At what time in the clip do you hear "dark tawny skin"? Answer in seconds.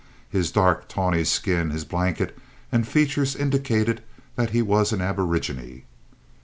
0.51-1.69